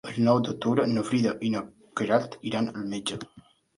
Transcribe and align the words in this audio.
El 0.09 0.15
nou 0.27 0.37
d'octubre 0.45 0.85
na 0.93 1.03
Frida 1.09 1.33
i 1.49 1.51
na 1.57 1.63
Queralt 2.01 2.39
iran 2.53 2.71
al 2.73 2.89
metge. 2.95 3.21